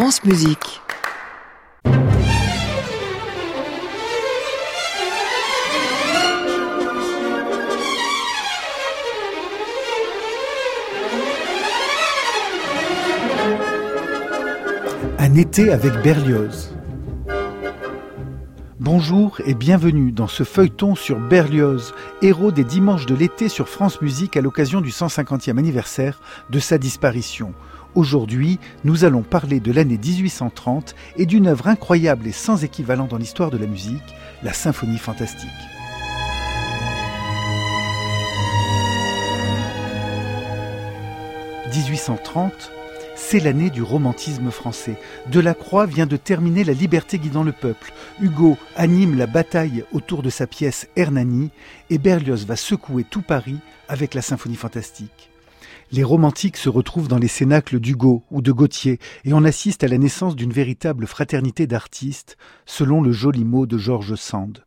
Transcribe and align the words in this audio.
France 0.00 0.22
Musique. 0.22 0.80
Un 15.18 15.34
été 15.34 15.72
avec 15.72 15.92
Berlioz. 16.04 16.76
Bonjour 18.78 19.40
et 19.44 19.54
bienvenue 19.54 20.12
dans 20.12 20.28
ce 20.28 20.44
feuilleton 20.44 20.94
sur 20.94 21.18
Berlioz, 21.18 21.92
héros 22.22 22.52
des 22.52 22.62
dimanches 22.62 23.06
de 23.06 23.16
l'été 23.16 23.48
sur 23.48 23.68
France 23.68 24.00
Musique 24.00 24.36
à 24.36 24.42
l'occasion 24.42 24.80
du 24.80 24.90
150e 24.90 25.58
anniversaire 25.58 26.20
de 26.50 26.60
sa 26.60 26.78
disparition. 26.78 27.52
Aujourd'hui, 27.94 28.58
nous 28.84 29.04
allons 29.04 29.22
parler 29.22 29.60
de 29.60 29.72
l'année 29.72 29.98
1830 29.98 30.94
et 31.16 31.26
d'une 31.26 31.46
œuvre 31.46 31.68
incroyable 31.68 32.26
et 32.26 32.32
sans 32.32 32.62
équivalent 32.62 33.06
dans 33.06 33.16
l'histoire 33.16 33.50
de 33.50 33.58
la 33.58 33.66
musique, 33.66 34.14
la 34.42 34.52
symphonie 34.52 34.98
fantastique. 34.98 35.48
«1830, 41.74 42.72
c'est 43.14 43.40
l'année 43.40 43.68
du 43.68 43.82
romantisme 43.82 44.50
français. 44.50 44.96
Delacroix 45.26 45.86
vient 45.86 46.06
de 46.06 46.16
terminer 46.16 46.64
La 46.64 46.72
liberté 46.72 47.18
guidant 47.18 47.42
le 47.42 47.52
peuple. 47.52 47.92
Hugo 48.20 48.56
anime 48.76 49.18
la 49.18 49.26
bataille 49.26 49.84
autour 49.92 50.22
de 50.22 50.30
sa 50.30 50.46
pièce 50.46 50.88
Hernani 50.96 51.50
et 51.90 51.98
Berlioz 51.98 52.46
va 52.46 52.56
secouer 52.56 53.04
tout 53.04 53.22
Paris 53.22 53.58
avec 53.88 54.14
la 54.14 54.22
symphonie 54.22 54.56
fantastique. 54.56 55.30
Les 55.92 56.04
romantiques 56.04 56.56
se 56.56 56.68
retrouvent 56.68 57.08
dans 57.08 57.18
les 57.18 57.28
cénacles 57.28 57.80
d'Hugo 57.80 58.24
ou 58.30 58.42
de 58.42 58.52
Gautier 58.52 58.98
et 59.24 59.32
on 59.32 59.44
assiste 59.44 59.84
à 59.84 59.88
la 59.88 59.98
naissance 59.98 60.36
d'une 60.36 60.52
véritable 60.52 61.06
fraternité 61.06 61.66
d'artistes, 61.66 62.36
selon 62.66 63.00
le 63.02 63.12
joli 63.12 63.44
mot 63.44 63.66
de 63.66 63.78
Georges 63.78 64.14
Sand. 64.14 64.64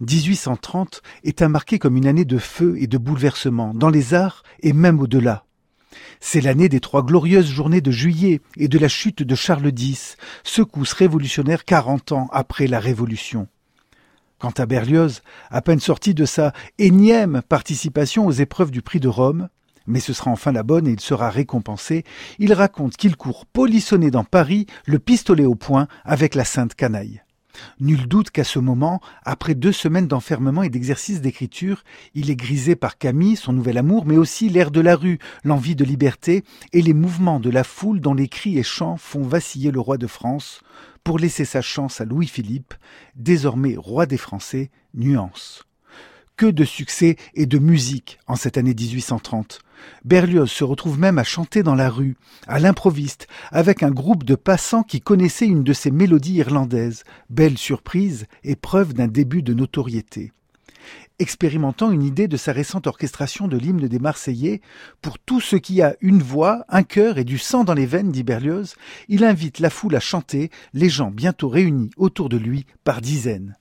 1830 0.00 1.02
est 1.24 1.40
à 1.40 1.48
marquer 1.48 1.78
comme 1.78 1.96
une 1.96 2.06
année 2.06 2.26
de 2.26 2.38
feu 2.38 2.76
et 2.78 2.86
de 2.86 2.98
bouleversement 2.98 3.72
dans 3.74 3.88
les 3.88 4.12
arts 4.12 4.42
et 4.60 4.72
même 4.72 5.00
au-delà. 5.00 5.44
C'est 6.20 6.40
l'année 6.40 6.68
des 6.68 6.80
trois 6.80 7.02
glorieuses 7.02 7.48
journées 7.48 7.80
de 7.80 7.90
juillet 7.90 8.40
et 8.56 8.68
de 8.68 8.78
la 8.78 8.88
chute 8.88 9.22
de 9.22 9.34
Charles 9.34 9.72
X, 9.76 10.16
secousse 10.44 10.92
révolutionnaire 10.92 11.64
quarante 11.64 12.12
ans 12.12 12.28
après 12.32 12.66
la 12.66 12.80
Révolution. 12.80 13.48
Quant 14.38 14.52
à 14.58 14.66
Berlioz, 14.66 15.22
à 15.50 15.62
peine 15.62 15.80
sorti 15.80 16.12
de 16.12 16.26
sa 16.26 16.52
énième 16.78 17.40
participation 17.48 18.26
aux 18.26 18.32
épreuves 18.32 18.70
du 18.70 18.82
prix 18.82 19.00
de 19.00 19.08
Rome, 19.08 19.48
mais 19.86 20.00
ce 20.00 20.12
sera 20.12 20.30
enfin 20.30 20.52
la 20.52 20.62
bonne 20.62 20.86
et 20.86 20.92
il 20.92 21.00
sera 21.00 21.30
récompensé, 21.30 22.04
il 22.38 22.52
raconte 22.52 22.96
qu'il 22.96 23.16
court 23.16 23.46
polissonner 23.46 24.10
dans 24.10 24.24
Paris, 24.24 24.66
le 24.86 24.98
pistolet 24.98 25.46
au 25.46 25.54
poing, 25.54 25.88
avec 26.04 26.34
la 26.34 26.44
sainte 26.44 26.74
canaille. 26.74 27.22
Nul 27.80 28.06
doute 28.06 28.30
qu'à 28.30 28.44
ce 28.44 28.58
moment, 28.58 29.00
après 29.24 29.54
deux 29.54 29.72
semaines 29.72 30.06
d'enfermement 30.06 30.62
et 30.62 30.68
d'exercice 30.68 31.20
d'écriture, 31.20 31.84
il 32.14 32.30
est 32.30 32.36
grisé 32.36 32.76
par 32.76 32.98
Camille, 32.98 33.36
son 33.36 33.52
nouvel 33.52 33.78
amour, 33.78 34.06
mais 34.06 34.16
aussi 34.16 34.48
l'air 34.48 34.70
de 34.70 34.80
la 34.80 34.96
rue, 34.96 35.18
l'envie 35.44 35.76
de 35.76 35.84
liberté 35.84 36.44
et 36.72 36.82
les 36.82 36.94
mouvements 36.94 37.40
de 37.40 37.50
la 37.50 37.64
foule 37.64 38.00
dont 38.00 38.14
les 38.14 38.28
cris 38.28 38.58
et 38.58 38.62
chants 38.62 38.96
font 38.96 39.22
vaciller 39.22 39.70
le 39.70 39.80
roi 39.80 39.98
de 39.98 40.06
France. 40.06 40.60
Pour 41.04 41.18
laisser 41.18 41.44
sa 41.44 41.62
chance 41.62 42.00
à 42.00 42.04
Louis-Philippe, 42.04 42.74
désormais 43.14 43.76
roi 43.76 44.06
des 44.06 44.16
Français, 44.16 44.70
nuance 44.94 45.66
que 46.36 46.46
de 46.46 46.64
succès 46.64 47.16
et 47.34 47.46
de 47.46 47.58
musique 47.58 48.18
en 48.26 48.36
cette 48.36 48.58
année 48.58 48.74
1830. 48.74 49.60
Berlioz 50.04 50.50
se 50.50 50.64
retrouve 50.64 50.98
même 50.98 51.18
à 51.18 51.24
chanter 51.24 51.62
dans 51.62 51.74
la 51.74 51.90
rue, 51.90 52.16
à 52.46 52.58
l'improviste, 52.58 53.26
avec 53.50 53.82
un 53.82 53.90
groupe 53.90 54.24
de 54.24 54.34
passants 54.34 54.82
qui 54.82 55.00
connaissaient 55.00 55.46
une 55.46 55.64
de 55.64 55.72
ses 55.72 55.90
mélodies 55.90 56.34
irlandaises, 56.34 57.04
belle 57.30 57.58
surprise 57.58 58.26
et 58.44 58.56
preuve 58.56 58.94
d'un 58.94 59.08
début 59.08 59.42
de 59.42 59.54
notoriété. 59.54 60.32
Expérimentant 61.18 61.90
une 61.90 62.02
idée 62.02 62.28
de 62.28 62.36
sa 62.36 62.52
récente 62.52 62.86
orchestration 62.86 63.48
de 63.48 63.56
l'hymne 63.56 63.88
des 63.88 63.98
Marseillais, 63.98 64.60
pour 65.00 65.18
tout 65.18 65.40
ce 65.40 65.56
qui 65.56 65.80
a 65.80 65.96
une 66.02 66.22
voix, 66.22 66.64
un 66.68 66.82
cœur 66.82 67.16
et 67.16 67.24
du 67.24 67.38
sang 67.38 67.64
dans 67.64 67.74
les 67.74 67.86
veines, 67.86 68.12
dit 68.12 68.22
Berlioz, 68.22 68.76
il 69.08 69.24
invite 69.24 69.58
la 69.58 69.70
foule 69.70 69.96
à 69.96 70.00
chanter, 70.00 70.50
les 70.74 70.90
gens 70.90 71.10
bientôt 71.10 71.48
réunis 71.48 71.90
autour 71.96 72.28
de 72.28 72.36
lui 72.36 72.66
par 72.84 73.00
dizaines. 73.00 73.56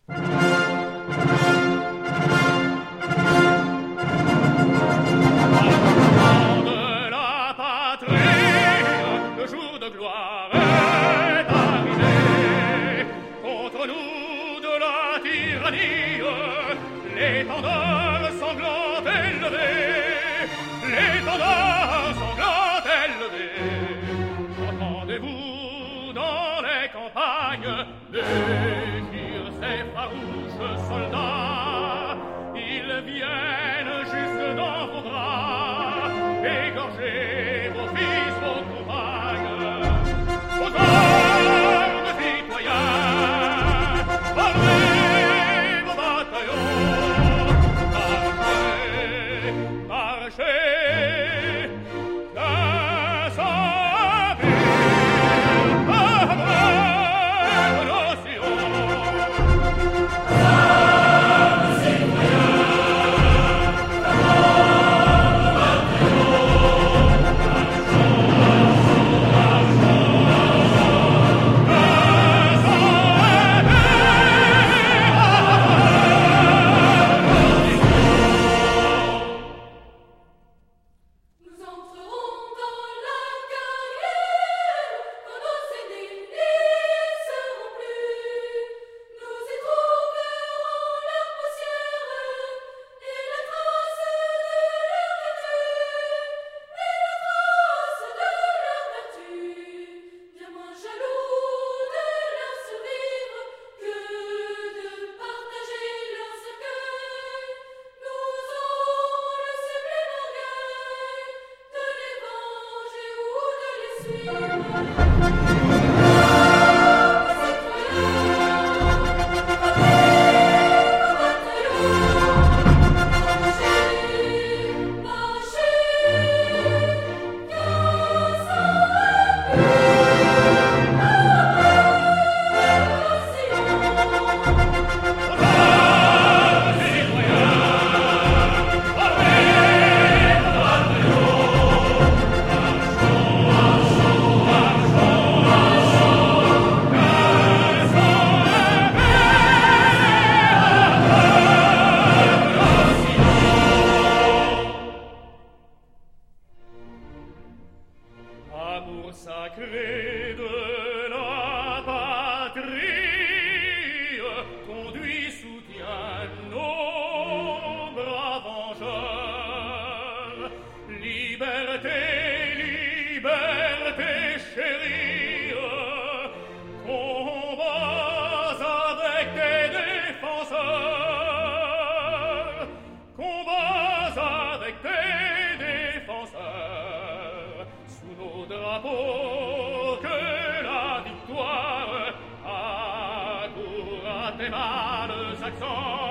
Saxon. 195.45 196.04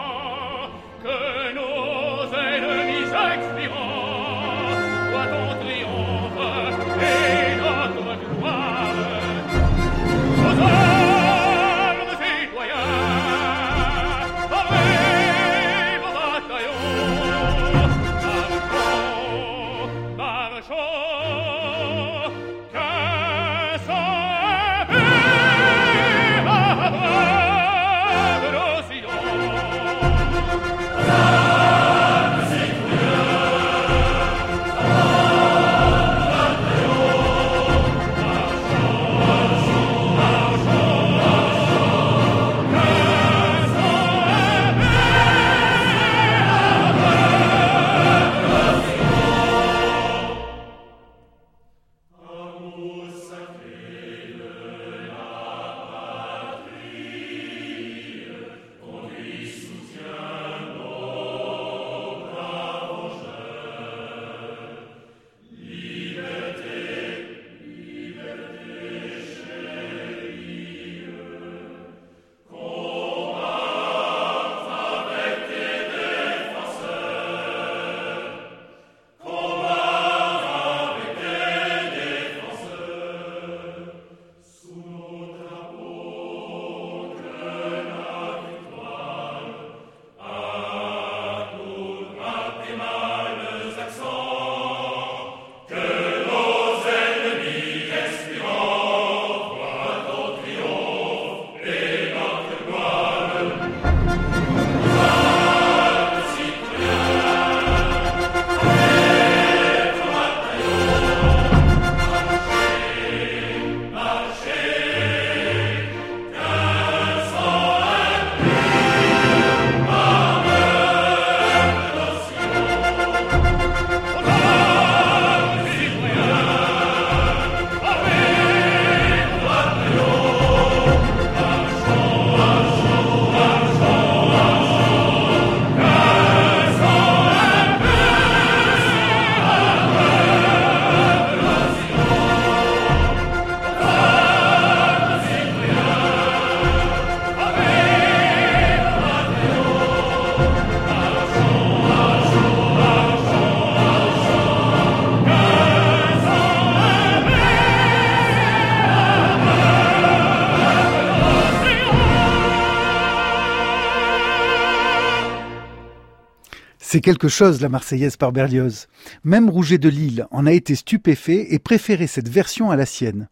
C'est 166.95 167.01
quelque 167.01 167.27
chose, 167.27 167.61
la 167.61 167.69
Marseillaise 167.69 168.17
par 168.17 168.31
Berlioz. 168.31 168.87
Même 169.25 169.51
Rouget 169.51 169.79
de 169.79 169.89
Lille 169.89 170.29
en 170.31 170.47
a 170.47 170.53
été 170.53 170.77
stupéfait 170.77 171.53
et 171.53 171.59
préférait 171.59 172.07
cette 172.07 172.29
version 172.29 172.71
à 172.71 172.77
la 172.77 172.87
sienne. 172.87 173.29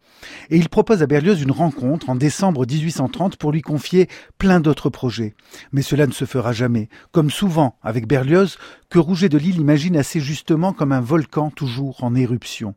Et 0.51 0.57
il 0.57 0.69
propose 0.69 1.01
à 1.01 1.07
Berlioz 1.07 1.41
une 1.41 1.53
rencontre 1.53 2.11
en 2.11 2.17
décembre 2.17 2.67
1830 2.67 3.37
pour 3.37 3.53
lui 3.53 3.63
confier 3.63 4.09
plein 4.37 4.59
d'autres 4.59 4.91
projets. 4.91 5.37
Mais 5.71 5.83
cela 5.83 6.09
ne 6.09 6.13
se 6.13 6.25
fera 6.25 6.53
jamais, 6.53 6.89
comme 7.13 7.31
souvent 7.31 7.79
avec 7.85 8.09
Berlioz, 8.09 8.59
que 8.91 8.99
Rouget 8.99 9.29
de 9.29 9.39
Lille 9.39 9.61
imagine 9.61 9.97
assez 9.97 10.19
justement 10.19 10.73
comme 10.73 10.91
un 10.91 11.01
volcan 11.01 11.53
toujours 11.53 12.03
en 12.03 12.17
éruption. 12.17 12.75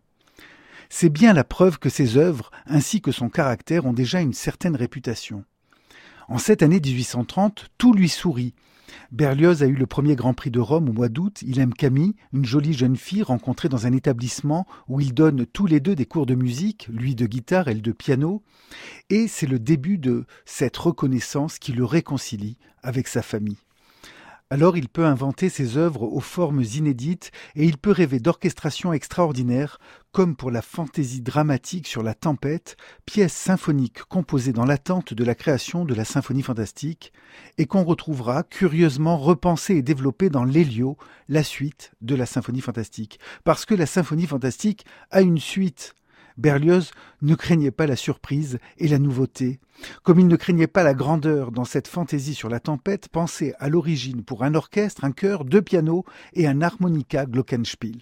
C'est 0.89 1.09
bien 1.09 1.33
la 1.33 1.43
preuve 1.43 1.79
que 1.79 1.89
ses 1.89 2.17
œuvres, 2.17 2.51
ainsi 2.67 3.01
que 3.01 3.11
son 3.11 3.29
caractère, 3.29 3.87
ont 3.87 3.93
déjà 3.93 4.21
une 4.21 4.33
certaine 4.33 4.75
réputation. 4.75 5.45
En 6.27 6.37
cette 6.37 6.61
année 6.61 6.79
1830, 6.79 7.69
tout 7.79 7.93
lui 7.93 8.07
sourit, 8.07 8.53
Berlioz 9.11 9.63
a 9.63 9.67
eu 9.67 9.75
le 9.75 9.85
premier 9.85 10.15
Grand 10.15 10.33
Prix 10.33 10.51
de 10.51 10.59
Rome 10.59 10.89
au 10.89 10.93
mois 10.93 11.09
d'août. 11.09 11.41
Il 11.45 11.59
aime 11.59 11.73
Camille, 11.73 12.15
une 12.33 12.45
jolie 12.45 12.73
jeune 12.73 12.95
fille 12.95 13.23
rencontrée 13.23 13.69
dans 13.69 13.85
un 13.85 13.93
établissement 13.93 14.65
où 14.87 14.99
ils 14.99 15.13
donnent 15.13 15.45
tous 15.45 15.65
les 15.65 15.79
deux 15.79 15.95
des 15.95 16.05
cours 16.05 16.25
de 16.25 16.35
musique, 16.35 16.87
lui 16.91 17.15
de 17.15 17.25
guitare, 17.25 17.67
elle 17.67 17.81
de 17.81 17.91
piano. 17.91 18.43
Et 19.09 19.27
c'est 19.27 19.47
le 19.47 19.59
début 19.59 19.97
de 19.97 20.25
cette 20.45 20.77
reconnaissance 20.77 21.59
qui 21.59 21.71
le 21.71 21.85
réconcilie 21.85 22.57
avec 22.83 23.07
sa 23.07 23.21
famille. 23.21 23.57
Alors 24.51 24.77
il 24.77 24.89
peut 24.89 25.05
inventer 25.05 25.49
ses 25.49 25.75
œuvres 25.75 26.03
aux 26.03 26.19
formes 26.19 26.61
inédites 26.61 27.31
et 27.55 27.65
il 27.65 27.79
peut 27.79 27.89
rêver 27.89 28.19
d'orchestrations 28.19 28.93
extraordinaires, 28.93 29.79
comme 30.11 30.35
pour 30.35 30.51
la 30.51 30.61
fantaisie 30.61 31.23
dramatique 31.23 31.87
sur 31.87 32.03
la 32.03 32.13
tempête, 32.13 32.77
pièce 33.07 33.33
symphonique 33.33 34.03
composée 34.03 34.53
dans 34.53 34.65
l'attente 34.65 35.15
de 35.15 35.23
la 35.23 35.33
création 35.33 35.83
de 35.83 35.95
la 35.95 36.05
symphonie 36.05 36.43
fantastique, 36.43 37.11
et 37.57 37.65
qu'on 37.65 37.83
retrouvera 37.83 38.43
curieusement 38.43 39.17
repensée 39.17 39.77
et 39.77 39.81
développée 39.81 40.29
dans 40.29 40.45
l'Hélio, 40.45 40.95
la 41.27 41.41
suite 41.41 41.93
de 42.01 42.13
la 42.13 42.27
symphonie 42.27 42.61
fantastique. 42.61 43.19
Parce 43.45 43.65
que 43.65 43.73
la 43.73 43.87
symphonie 43.87 44.27
fantastique 44.27 44.85
a 45.09 45.21
une 45.21 45.39
suite. 45.39 45.95
Berlioz 46.37 46.91
ne 47.21 47.35
craignait 47.35 47.71
pas 47.71 47.87
la 47.87 47.95
surprise 47.95 48.59
et 48.77 48.87
la 48.87 48.99
nouveauté. 48.99 49.59
Comme 50.03 50.19
il 50.19 50.27
ne 50.27 50.35
craignait 50.35 50.67
pas 50.67 50.83
la 50.83 50.93
grandeur 50.93 51.51
dans 51.51 51.65
cette 51.65 51.87
fantaisie 51.87 52.35
sur 52.35 52.49
la 52.49 52.59
tempête, 52.59 53.09
pensée 53.09 53.53
à 53.59 53.69
l'origine 53.69 54.23
pour 54.23 54.43
un 54.43 54.55
orchestre, 54.55 55.03
un 55.03 55.11
chœur, 55.11 55.45
deux 55.45 55.61
pianos 55.61 56.05
et 56.33 56.47
un 56.47 56.61
harmonica 56.61 57.25
glockenspiel. 57.25 58.01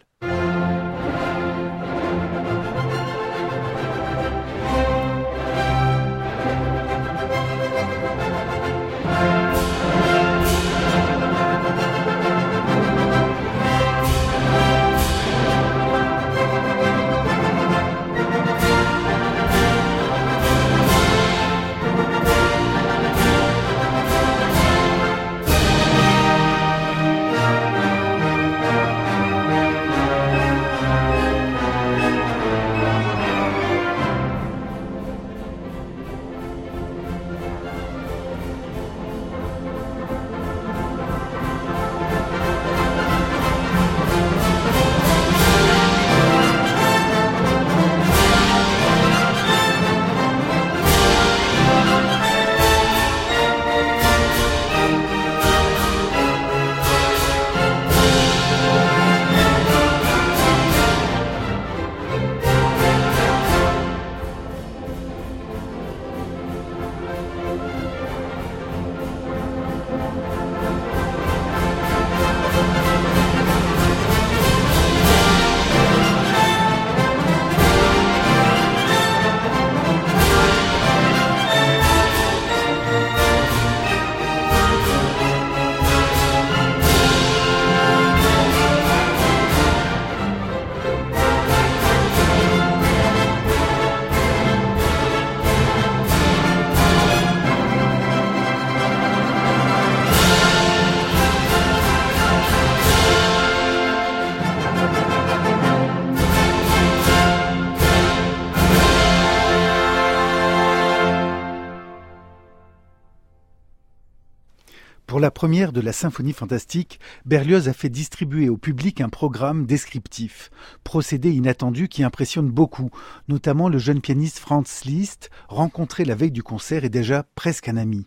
La 115.23 115.31
première 115.31 115.71
de 115.71 115.79
la 115.79 115.93
symphonie 115.93 116.33
fantastique, 116.33 116.99
Berlioz 117.25 117.69
a 117.69 117.73
fait 117.73 117.87
distribuer 117.87 118.49
au 118.49 118.57
public 118.57 118.99
un 118.99 119.07
programme 119.07 119.65
descriptif, 119.65 120.51
procédé 120.83 121.31
inattendu 121.31 121.87
qui 121.87 122.03
impressionne 122.03 122.51
beaucoup, 122.51 122.89
notamment 123.29 123.69
le 123.69 123.77
jeune 123.77 124.01
pianiste 124.01 124.37
Franz 124.37 124.83
Liszt, 124.83 125.29
rencontré 125.47 126.03
la 126.03 126.15
veille 126.15 126.33
du 126.33 126.43
concert 126.43 126.83
et 126.83 126.89
déjà 126.89 127.25
presque 127.35 127.69
un 127.69 127.77
ami. 127.77 128.05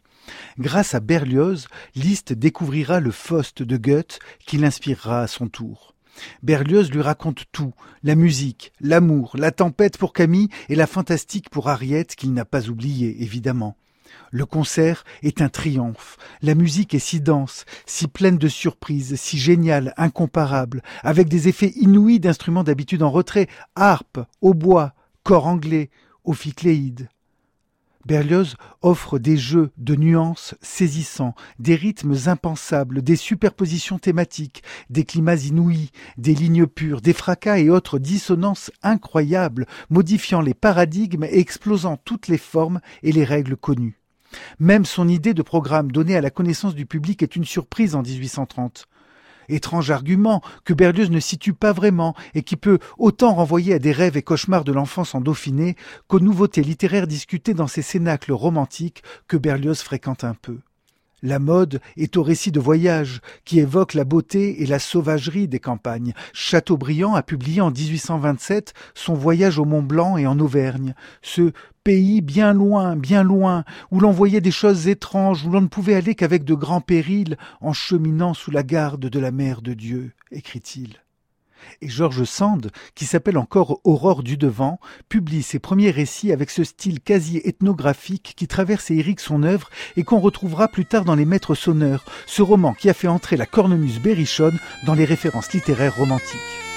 Grâce 0.58 0.94
à 0.94 1.00
Berlioz, 1.00 1.68
Liszt 1.94 2.34
découvrira 2.34 3.00
le 3.00 3.12
Faust 3.12 3.62
de 3.62 3.78
Goethe 3.78 4.18
qui 4.46 4.58
l'inspirera 4.58 5.22
à 5.22 5.26
son 5.26 5.48
tour. 5.48 5.94
Berlioz 6.42 6.90
lui 6.90 7.00
raconte 7.00 7.44
tout, 7.50 7.72
la 8.02 8.14
musique, 8.14 8.72
l'amour, 8.78 9.36
la 9.38 9.52
tempête 9.52 9.96
pour 9.96 10.12
Camille 10.12 10.50
et 10.68 10.74
la 10.74 10.86
fantastique 10.86 11.48
pour 11.48 11.70
Harriet 11.70 12.04
qu'il 12.04 12.34
n'a 12.34 12.44
pas 12.44 12.68
oublié, 12.68 13.22
évidemment. 13.22 13.74
Le 14.30 14.46
concert 14.46 15.04
est 15.22 15.40
un 15.40 15.48
triomphe. 15.48 16.16
La 16.42 16.54
musique 16.54 16.94
est 16.94 16.98
si 16.98 17.20
dense, 17.20 17.64
si 17.86 18.08
pleine 18.08 18.38
de 18.38 18.48
surprises, 18.48 19.16
si 19.16 19.38
géniale, 19.38 19.94
incomparable, 19.96 20.82
avec 21.02 21.28
des 21.28 21.48
effets 21.48 21.72
inouïs 21.76 22.20
d'instruments 22.20 22.64
d'habitude 22.64 23.02
en 23.02 23.10
retrait, 23.10 23.48
harpe, 23.74 24.18
hautbois, 24.40 24.94
corps 25.22 25.46
anglais, 25.46 25.90
ophicléide. 26.24 27.08
Berlioz 28.06 28.54
offre 28.82 29.18
des 29.18 29.36
jeux 29.36 29.72
de 29.78 29.96
nuances 29.96 30.54
saisissants, 30.62 31.34
des 31.58 31.74
rythmes 31.74 32.14
impensables, 32.26 33.02
des 33.02 33.16
superpositions 33.16 33.98
thématiques, 33.98 34.62
des 34.90 35.04
climats 35.04 35.34
inouïs, 35.34 35.90
des 36.16 36.34
lignes 36.34 36.68
pures, 36.68 37.00
des 37.00 37.12
fracas 37.12 37.58
et 37.58 37.68
autres 37.68 37.98
dissonances 37.98 38.70
incroyables, 38.84 39.66
modifiant 39.90 40.40
les 40.40 40.54
paradigmes 40.54 41.24
et 41.24 41.40
explosant 41.40 41.96
toutes 41.96 42.28
les 42.28 42.38
formes 42.38 42.80
et 43.02 43.10
les 43.10 43.24
règles 43.24 43.56
connues. 43.56 43.98
Même 44.58 44.84
son 44.84 45.08
idée 45.08 45.34
de 45.34 45.42
programme 45.42 45.92
donnée 45.92 46.16
à 46.16 46.20
la 46.20 46.30
connaissance 46.30 46.74
du 46.74 46.86
public 46.86 47.22
est 47.22 47.36
une 47.36 47.44
surprise 47.44 47.94
en 47.94 48.02
1830 48.02 48.88
étrange 49.48 49.90
argument 49.90 50.42
que 50.64 50.74
Berlioz 50.74 51.10
ne 51.10 51.20
situe 51.20 51.52
pas 51.52 51.72
vraiment 51.72 52.14
et 52.34 52.42
qui 52.42 52.56
peut 52.56 52.78
autant 52.98 53.34
renvoyer 53.34 53.74
à 53.74 53.78
des 53.78 53.92
rêves 53.92 54.16
et 54.16 54.22
cauchemars 54.22 54.64
de 54.64 54.72
l'enfance 54.72 55.14
en 55.14 55.20
Dauphiné 55.20 55.76
qu'aux 56.08 56.20
nouveautés 56.20 56.62
littéraires 56.62 57.06
discutées 57.06 57.54
dans 57.54 57.68
ces 57.68 57.82
cénacles 57.82 58.32
romantiques 58.32 59.02
que 59.28 59.36
Berlioz 59.36 59.82
fréquente 59.82 60.24
un 60.24 60.34
peu. 60.34 60.58
La 61.22 61.38
mode 61.38 61.80
est 61.96 62.18
au 62.18 62.22
récit 62.22 62.52
de 62.52 62.60
voyage 62.60 63.20
qui 63.46 63.58
évoque 63.58 63.94
la 63.94 64.04
beauté 64.04 64.62
et 64.62 64.66
la 64.66 64.78
sauvagerie 64.78 65.48
des 65.48 65.60
campagnes. 65.60 66.12
Chateaubriand 66.34 67.14
a 67.14 67.22
publié 67.22 67.62
en 67.62 67.70
1827 67.70 68.74
son 68.94 69.14
voyage 69.14 69.58
au 69.58 69.64
Mont 69.64 69.82
Blanc 69.82 70.18
et 70.18 70.26
en 70.26 70.38
Auvergne, 70.38 70.94
ce 71.22 71.52
pays 71.84 72.20
bien 72.20 72.52
loin, 72.52 72.96
bien 72.96 73.22
loin, 73.22 73.64
où 73.90 74.00
l'on 74.00 74.10
voyait 74.10 74.42
des 74.42 74.50
choses 74.50 74.88
étranges, 74.88 75.46
où 75.46 75.50
l'on 75.50 75.62
ne 75.62 75.68
pouvait 75.68 75.94
aller 75.94 76.14
qu'avec 76.14 76.44
de 76.44 76.54
grands 76.54 76.80
périls 76.82 77.38
en 77.60 77.72
cheminant 77.72 78.34
sous 78.34 78.50
la 78.50 78.62
garde 78.62 79.06
de 79.06 79.18
la 79.18 79.30
mère 79.30 79.62
de 79.62 79.72
Dieu, 79.72 80.12
écrit-il 80.32 81.05
et 81.82 81.88
George 81.88 82.24
Sand, 82.24 82.70
qui 82.94 83.04
s'appelle 83.04 83.38
encore 83.38 83.80
Aurore 83.84 84.22
du 84.22 84.36
Devant, 84.36 84.80
publie 85.08 85.42
ses 85.42 85.58
premiers 85.58 85.90
récits 85.90 86.32
avec 86.32 86.50
ce 86.50 86.64
style 86.64 87.00
quasi 87.00 87.40
ethnographique 87.44 88.34
qui 88.36 88.46
traverse 88.46 88.90
et 88.90 88.94
irrigue 88.94 89.20
son 89.20 89.42
œuvre 89.42 89.70
et 89.96 90.04
qu'on 90.04 90.20
retrouvera 90.20 90.68
plus 90.68 90.86
tard 90.86 91.04
dans 91.04 91.14
Les 91.14 91.24
Maîtres 91.24 91.54
sonneurs, 91.54 92.04
ce 92.26 92.42
roman 92.42 92.74
qui 92.74 92.90
a 92.90 92.94
fait 92.94 93.08
entrer 93.08 93.36
la 93.36 93.46
cornemuse 93.46 94.00
berrichonne 94.00 94.58
dans 94.86 94.94
les 94.94 95.04
références 95.04 95.52
littéraires 95.52 95.96
romantiques. 95.96 96.75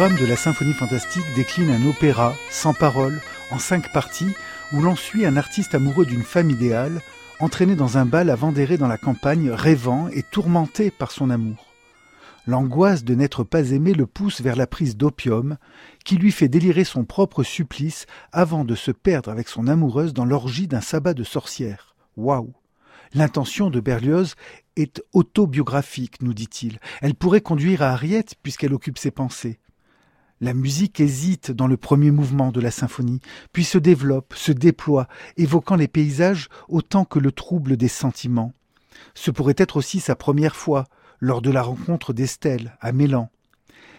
Programme 0.00 0.18
de 0.18 0.24
la 0.24 0.36
symphonie 0.36 0.72
fantastique 0.72 1.26
décline 1.36 1.68
un 1.68 1.86
opéra 1.86 2.34
sans 2.48 2.72
parole 2.72 3.20
en 3.50 3.58
cinq 3.58 3.92
parties 3.92 4.32
où 4.72 4.80
l'on 4.80 4.96
suit 4.96 5.26
un 5.26 5.36
artiste 5.36 5.74
amoureux 5.74 6.06
d'une 6.06 6.22
femme 6.22 6.48
idéale, 6.48 7.02
entraîné 7.38 7.74
dans 7.74 7.98
un 7.98 8.06
bal 8.06 8.30
avant 8.30 8.50
d'errer 8.50 8.78
dans 8.78 8.88
la 8.88 8.96
campagne, 8.96 9.50
rêvant 9.50 10.08
et 10.08 10.22
tourmenté 10.22 10.90
par 10.90 11.10
son 11.10 11.28
amour. 11.28 11.66
L'angoisse 12.46 13.04
de 13.04 13.14
n'être 13.14 13.44
pas 13.44 13.72
aimé 13.72 13.92
le 13.92 14.06
pousse 14.06 14.40
vers 14.40 14.56
la 14.56 14.66
prise 14.66 14.96
d'opium, 14.96 15.58
qui 16.02 16.16
lui 16.16 16.32
fait 16.32 16.48
délirer 16.48 16.84
son 16.84 17.04
propre 17.04 17.42
supplice 17.42 18.06
avant 18.32 18.64
de 18.64 18.76
se 18.76 18.92
perdre 18.92 19.30
avec 19.30 19.48
son 19.48 19.66
amoureuse 19.66 20.14
dans 20.14 20.24
l'orgie 20.24 20.66
d'un 20.66 20.80
sabbat 20.80 21.12
de 21.12 21.24
sorcières. 21.24 21.94
Waouh 22.16 22.54
L'intention 23.12 23.68
de 23.68 23.80
Berlioz 23.80 24.34
est 24.76 25.02
autobiographique, 25.12 26.22
nous 26.22 26.32
dit-il. 26.32 26.78
Elle 27.02 27.14
pourrait 27.14 27.42
conduire 27.42 27.82
à 27.82 27.90
Harriet 27.90 28.24
puisqu'elle 28.42 28.72
occupe 28.72 28.96
ses 28.96 29.10
pensées. 29.10 29.60
La 30.42 30.54
musique 30.54 31.00
hésite 31.00 31.50
dans 31.50 31.66
le 31.66 31.76
premier 31.76 32.10
mouvement 32.10 32.50
de 32.50 32.60
la 32.60 32.70
symphonie, 32.70 33.20
puis 33.52 33.62
se 33.62 33.76
développe, 33.76 34.32
se 34.34 34.52
déploie, 34.52 35.06
évoquant 35.36 35.76
les 35.76 35.88
paysages 35.88 36.48
autant 36.68 37.04
que 37.04 37.18
le 37.18 37.30
trouble 37.30 37.76
des 37.76 37.88
sentiments. 37.88 38.54
Ce 39.12 39.30
pourrait 39.30 39.54
être 39.58 39.76
aussi 39.76 40.00
sa 40.00 40.16
première 40.16 40.56
fois, 40.56 40.86
lors 41.20 41.42
de 41.42 41.50
la 41.50 41.60
rencontre 41.60 42.14
d'Estelle 42.14 42.78
à 42.80 42.92
Mélan. 42.92 43.28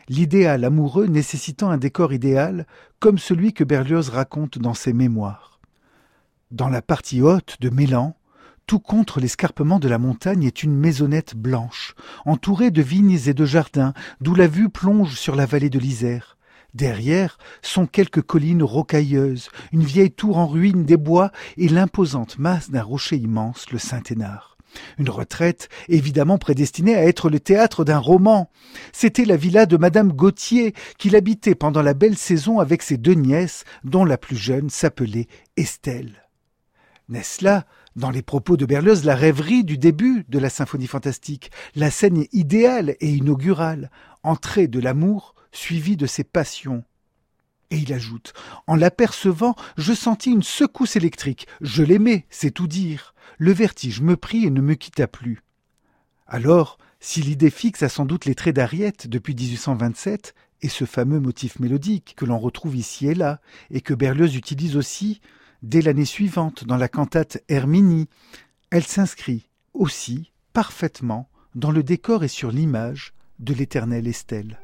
L'idéal 0.09 0.65
amoureux 0.65 1.05
nécessitant 1.05 1.69
un 1.69 1.77
décor 1.77 2.11
idéal, 2.11 2.65
comme 2.99 3.19
celui 3.19 3.53
que 3.53 3.63
Berlioz 3.63 4.09
raconte 4.09 4.57
dans 4.57 4.73
ses 4.73 4.93
mémoires. 4.93 5.59
Dans 6.49 6.69
la 6.69 6.81
partie 6.81 7.21
haute 7.21 7.57
de 7.61 7.69
Mélan, 7.69 8.15
tout 8.71 8.79
contre 8.79 9.19
l'escarpement 9.19 9.79
de 9.79 9.89
la 9.89 9.97
montagne 9.97 10.45
est 10.45 10.63
une 10.63 10.73
maisonnette 10.73 11.35
blanche, 11.35 11.93
entourée 12.25 12.71
de 12.71 12.81
vignes 12.81 13.19
et 13.25 13.33
de 13.33 13.43
jardins, 13.43 13.93
d'où 14.21 14.33
la 14.33 14.47
vue 14.47 14.69
plonge 14.69 15.15
sur 15.15 15.35
la 15.35 15.45
vallée 15.45 15.69
de 15.69 15.77
l'Isère. 15.77 16.37
Derrière 16.73 17.37
sont 17.61 17.85
quelques 17.85 18.21
collines 18.21 18.63
rocailleuses, 18.63 19.49
une 19.73 19.83
vieille 19.83 20.13
tour 20.13 20.37
en 20.37 20.47
ruine 20.47 20.85
des 20.85 20.95
bois 20.95 21.33
et 21.57 21.67
l'imposante 21.67 22.39
masse 22.39 22.71
d'un 22.71 22.81
rocher 22.81 23.17
immense, 23.17 23.69
le 23.71 23.77
Saint-Hénard. 23.77 24.55
Une 24.97 25.09
retraite 25.09 25.67
évidemment 25.89 26.37
prédestinée 26.37 26.95
à 26.95 27.03
être 27.03 27.29
le 27.29 27.41
théâtre 27.41 27.83
d'un 27.83 27.99
roman. 27.99 28.49
C'était 28.93 29.25
la 29.25 29.35
villa 29.35 29.65
de 29.65 29.75
Madame 29.75 30.13
Gauthier 30.13 30.73
qu'il 30.97 31.17
habitait 31.17 31.55
pendant 31.55 31.81
la 31.81 31.93
belle 31.93 32.17
saison 32.17 32.59
avec 32.59 32.83
ses 32.83 32.95
deux 32.95 33.15
nièces, 33.15 33.65
dont 33.83 34.05
la 34.05 34.17
plus 34.17 34.37
jeune 34.37 34.69
s'appelait 34.69 35.27
Estelle. 35.57 36.21
N'est-ce 37.09 37.43
dans 37.95 38.09
les 38.09 38.21
propos 38.21 38.57
de 38.57 38.65
Berlioz, 38.65 39.03
la 39.03 39.15
rêverie 39.15 39.63
du 39.63 39.77
début 39.77 40.25
de 40.29 40.39
la 40.39 40.49
symphonie 40.49 40.87
fantastique, 40.87 41.51
la 41.75 41.91
scène 41.91 42.25
idéale 42.31 42.95
et 42.99 43.09
inaugurale, 43.09 43.91
entrée 44.23 44.67
de 44.67 44.79
l'amour 44.79 45.35
suivie 45.51 45.97
de 45.97 46.05
ses 46.05 46.23
passions. 46.23 46.83
Et 47.69 47.77
il 47.77 47.93
ajoute 47.93 48.33
En 48.67 48.75
l'apercevant, 48.75 49.55
je 49.77 49.93
sentis 49.93 50.31
une 50.31 50.43
secousse 50.43 50.95
électrique. 50.95 51.47
Je 51.61 51.83
l'aimais, 51.83 52.25
c'est 52.29 52.51
tout 52.51 52.67
dire. 52.67 53.13
Le 53.37 53.51
vertige 53.51 54.01
me 54.01 54.17
prit 54.17 54.45
et 54.45 54.49
ne 54.49 54.61
me 54.61 54.75
quitta 54.75 55.07
plus. 55.07 55.41
Alors, 56.27 56.77
si 56.99 57.21
l'idée 57.21 57.49
fixe 57.49 57.83
a 57.83 57.89
sans 57.89 58.05
doute 58.05 58.25
les 58.25 58.35
traits 58.35 58.55
d'Ariette 58.55 59.07
depuis 59.07 59.35
1827, 59.35 60.35
et 60.61 60.69
ce 60.69 60.85
fameux 60.85 61.19
motif 61.19 61.59
mélodique 61.59 62.13
que 62.15 62.25
l'on 62.25 62.37
retrouve 62.37 62.75
ici 62.75 63.07
et 63.07 63.15
là, 63.15 63.41
et 63.71 63.81
que 63.81 63.93
Berlioz 63.93 64.35
utilise 64.35 64.75
aussi, 64.75 65.19
dès 65.61 65.81
l'année 65.81 66.05
suivante 66.05 66.65
dans 66.65 66.77
la 66.77 66.87
cantate 66.87 67.43
Herminie, 67.47 68.07
elle 68.69 68.83
s'inscrit 68.83 69.49
aussi 69.73 70.31
parfaitement 70.53 71.29
dans 71.55 71.71
le 71.71 71.83
décor 71.83 72.23
et 72.23 72.27
sur 72.27 72.51
l'image 72.51 73.13
de 73.39 73.53
l'éternelle 73.53 74.07
Estelle. 74.07 74.59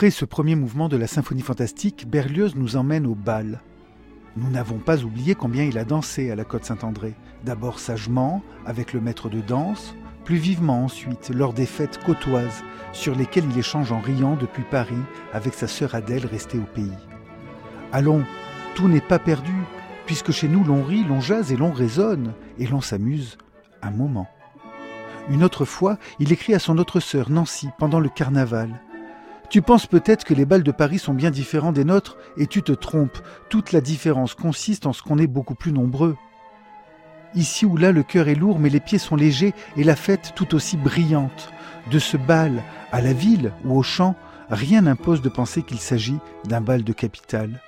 Après 0.00 0.10
ce 0.10 0.24
premier 0.24 0.54
mouvement 0.54 0.88
de 0.88 0.96
la 0.96 1.06
symphonie 1.06 1.42
fantastique, 1.42 2.08
Berlioz 2.08 2.54
nous 2.56 2.76
emmène 2.76 3.06
au 3.06 3.14
bal. 3.14 3.60
Nous 4.34 4.48
n'avons 4.48 4.78
pas 4.78 5.02
oublié 5.02 5.34
combien 5.34 5.64
il 5.64 5.76
a 5.76 5.84
dansé 5.84 6.30
à 6.30 6.36
la 6.36 6.44
Côte 6.44 6.64
Saint-André. 6.64 7.12
D'abord 7.44 7.78
sagement, 7.78 8.42
avec 8.64 8.94
le 8.94 9.02
maître 9.02 9.28
de 9.28 9.42
danse, 9.42 9.94
plus 10.24 10.38
vivement 10.38 10.84
ensuite, 10.84 11.30
lors 11.34 11.52
des 11.52 11.66
fêtes 11.66 12.02
côtoises, 12.02 12.64
sur 12.94 13.14
lesquelles 13.14 13.44
il 13.50 13.58
échange 13.58 13.92
en 13.92 14.00
riant 14.00 14.36
depuis 14.36 14.62
Paris 14.62 15.02
avec 15.34 15.52
sa 15.52 15.68
sœur 15.68 15.94
Adèle 15.94 16.24
restée 16.24 16.56
au 16.56 16.74
pays. 16.74 16.96
Allons, 17.92 18.24
tout 18.76 18.88
n'est 18.88 19.02
pas 19.02 19.18
perdu, 19.18 19.52
puisque 20.06 20.32
chez 20.32 20.48
nous 20.48 20.64
l'on 20.64 20.82
rit, 20.82 21.04
l'on 21.04 21.20
jase 21.20 21.52
et 21.52 21.58
l'on 21.58 21.72
raisonne, 21.72 22.32
et 22.58 22.66
l'on 22.66 22.80
s'amuse 22.80 23.36
un 23.82 23.90
moment. 23.90 24.28
Une 25.28 25.44
autre 25.44 25.66
fois, 25.66 25.98
il 26.18 26.32
écrit 26.32 26.54
à 26.54 26.58
son 26.58 26.78
autre 26.78 27.00
sœur, 27.00 27.28
Nancy, 27.28 27.68
pendant 27.78 28.00
le 28.00 28.08
carnaval. 28.08 28.80
Tu 29.50 29.62
penses 29.62 29.88
peut-être 29.88 30.24
que 30.24 30.32
les 30.32 30.44
bals 30.44 30.62
de 30.62 30.70
Paris 30.70 31.00
sont 31.00 31.12
bien 31.12 31.32
différents 31.32 31.72
des 31.72 31.84
nôtres, 31.84 32.16
et 32.36 32.46
tu 32.46 32.62
te 32.62 32.70
trompes. 32.70 33.18
Toute 33.48 33.72
la 33.72 33.80
différence 33.80 34.34
consiste 34.34 34.86
en 34.86 34.92
ce 34.92 35.02
qu'on 35.02 35.18
est 35.18 35.26
beaucoup 35.26 35.56
plus 35.56 35.72
nombreux. 35.72 36.16
Ici 37.34 37.66
ou 37.66 37.76
là, 37.76 37.90
le 37.90 38.04
cœur 38.04 38.28
est 38.28 38.36
lourd, 38.36 38.60
mais 38.60 38.68
les 38.68 38.78
pieds 38.78 38.98
sont 38.98 39.16
légers, 39.16 39.52
et 39.76 39.82
la 39.82 39.96
fête 39.96 40.34
tout 40.36 40.54
aussi 40.54 40.76
brillante. 40.76 41.52
De 41.90 41.98
ce 41.98 42.16
bal 42.16 42.62
à 42.92 43.00
la 43.00 43.12
ville 43.12 43.52
ou 43.64 43.76
au 43.76 43.82
champ, 43.82 44.14
rien 44.50 44.82
n'impose 44.82 45.20
de 45.20 45.28
penser 45.28 45.62
qu'il 45.62 45.80
s'agit 45.80 46.18
d'un 46.44 46.60
bal 46.60 46.84
de 46.84 46.92
capitale. 46.92 47.60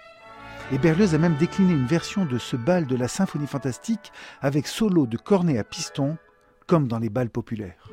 Et 0.71 0.79
Berlioz 0.79 1.17
a 1.17 1.19
même 1.19 1.37
décliné 1.37 1.73
une 1.73 1.87
version 1.87 2.25
de 2.25 2.39
ce 2.39 2.55
bal 2.55 2.87
de 2.87 2.95
la 2.95 3.09
symphonie 3.09 3.49
fantastique 3.49 4.13
avec 4.41 4.69
solo 4.69 5.07
de 5.07 5.17
cornet 5.17 5.59
à 5.59 5.65
piston, 5.65 6.17
comme 6.69 6.87
dans 6.87 7.01
les 7.01 7.11
bals 7.11 7.31
populaires. 7.31 7.91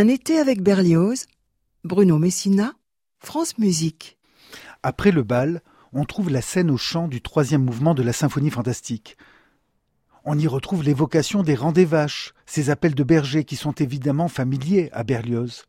Un 0.00 0.06
été 0.06 0.38
avec 0.38 0.62
Berlioz, 0.62 1.26
Bruno 1.82 2.18
Messina, 2.18 2.74
France 3.18 3.58
Musique. 3.58 4.16
Après 4.84 5.10
le 5.10 5.24
bal, 5.24 5.60
on 5.92 6.04
trouve 6.04 6.30
la 6.30 6.40
scène 6.40 6.70
au 6.70 6.76
chant 6.76 7.08
du 7.08 7.20
troisième 7.20 7.64
mouvement 7.64 7.94
de 7.94 8.04
la 8.04 8.12
symphonie 8.12 8.50
fantastique. 8.50 9.16
On 10.24 10.38
y 10.38 10.46
retrouve 10.46 10.84
l'évocation 10.84 11.42
des 11.42 11.56
rangs 11.56 11.72
des 11.72 11.84
vaches, 11.84 12.32
ces 12.46 12.70
appels 12.70 12.94
de 12.94 13.02
berger 13.02 13.42
qui 13.42 13.56
sont 13.56 13.72
évidemment 13.72 14.28
familiers 14.28 14.88
à 14.92 15.02
Berlioz. 15.02 15.64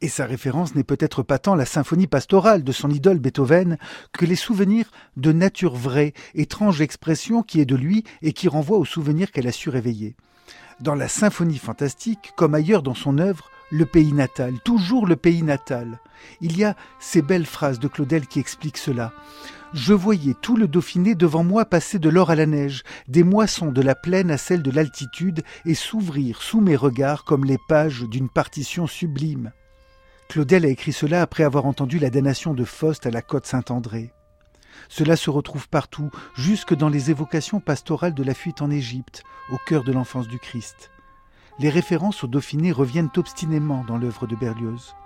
Et 0.00 0.08
sa 0.08 0.24
référence 0.24 0.74
n'est 0.74 0.82
peut-être 0.82 1.22
pas 1.22 1.38
tant 1.38 1.54
la 1.54 1.66
symphonie 1.66 2.06
pastorale 2.06 2.64
de 2.64 2.72
son 2.72 2.88
idole 2.88 3.18
Beethoven 3.18 3.76
que 4.12 4.24
les 4.24 4.36
souvenirs 4.36 4.90
de 5.18 5.32
nature 5.32 5.76
vraie, 5.76 6.14
étrange 6.32 6.80
expression 6.80 7.42
qui 7.42 7.60
est 7.60 7.66
de 7.66 7.76
lui 7.76 8.04
et 8.22 8.32
qui 8.32 8.48
renvoie 8.48 8.78
aux 8.78 8.86
souvenirs 8.86 9.30
qu'elle 9.30 9.48
a 9.48 9.52
su 9.52 9.68
réveiller. 9.68 10.16
Dans 10.80 10.94
la 10.94 11.08
symphonie 11.08 11.58
fantastique, 11.58 12.32
comme 12.36 12.54
ailleurs 12.54 12.82
dans 12.82 12.94
son 12.94 13.18
œuvre, 13.18 13.50
le 13.70 13.84
pays 13.84 14.14
natal, 14.14 14.54
toujours 14.64 15.06
le 15.06 15.16
pays 15.16 15.42
natal. 15.42 15.98
Il 16.40 16.56
y 16.56 16.64
a 16.64 16.74
ces 16.98 17.20
belles 17.20 17.46
phrases 17.46 17.78
de 17.78 17.86
Claudel 17.86 18.26
qui 18.26 18.40
expliquent 18.40 18.78
cela. 18.78 19.12
Je 19.74 19.92
voyais 19.92 20.34
tout 20.40 20.56
le 20.56 20.66
Dauphiné 20.66 21.14
devant 21.14 21.44
moi 21.44 21.66
passer 21.66 21.98
de 21.98 22.08
l'or 22.08 22.30
à 22.30 22.34
la 22.34 22.46
neige, 22.46 22.82
des 23.08 23.22
moissons 23.22 23.70
de 23.72 23.82
la 23.82 23.94
plaine 23.94 24.30
à 24.30 24.38
celles 24.38 24.62
de 24.62 24.70
l'altitude, 24.70 25.42
et 25.66 25.74
s'ouvrir 25.74 26.40
sous 26.40 26.62
mes 26.62 26.76
regards 26.76 27.24
comme 27.24 27.44
les 27.44 27.58
pages 27.68 28.04
d'une 28.04 28.30
partition 28.30 28.86
sublime. 28.86 29.52
Claudel 30.30 30.64
a 30.64 30.68
écrit 30.68 30.94
cela 30.94 31.20
après 31.20 31.44
avoir 31.44 31.66
entendu 31.66 31.98
la 31.98 32.08
damnation 32.08 32.54
de 32.54 32.64
Faust 32.64 33.04
à 33.04 33.10
la 33.10 33.20
côte 33.20 33.46
Saint-André. 33.46 34.12
Cela 34.90 35.14
se 35.14 35.30
retrouve 35.30 35.68
partout, 35.68 36.10
jusque 36.34 36.74
dans 36.74 36.88
les 36.88 37.12
évocations 37.12 37.60
pastorales 37.60 38.12
de 38.12 38.24
la 38.24 38.34
fuite 38.34 38.60
en 38.60 38.70
Égypte, 38.72 39.22
au 39.52 39.56
cœur 39.64 39.84
de 39.84 39.92
l'enfance 39.92 40.26
du 40.26 40.40
Christ. 40.40 40.90
Les 41.60 41.70
références 41.70 42.24
au 42.24 42.26
Dauphiné 42.26 42.72
reviennent 42.72 43.10
obstinément 43.16 43.84
dans 43.86 43.98
l'œuvre 43.98 44.26
de 44.26 44.34
Berlioz. 44.34 44.96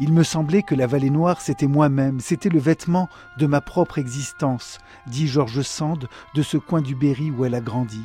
Il 0.00 0.12
me 0.12 0.22
semblait 0.22 0.62
que 0.62 0.74
la 0.74 0.86
vallée 0.86 1.08
noire, 1.08 1.40
c'était 1.40 1.66
moi-même, 1.66 2.20
c'était 2.20 2.50
le 2.50 2.58
vêtement 2.58 3.08
de 3.38 3.46
ma 3.46 3.62
propre 3.62 3.96
existence, 3.96 4.80
dit 5.06 5.28
Georges 5.28 5.62
Sand 5.62 6.10
de 6.34 6.42
ce 6.42 6.58
coin 6.58 6.82
du 6.82 6.94
Berry 6.94 7.30
où 7.30 7.46
elle 7.46 7.54
a 7.54 7.62
grandi. 7.62 8.02